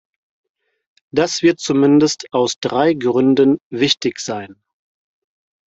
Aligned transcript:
Das 1.11 1.43
wird 1.43 1.59
zumindest 1.59 2.33
aus 2.33 2.59
drei 2.59 2.95
Gründen 2.95 3.59
wichtig 3.69 4.19
sein. 4.19 4.55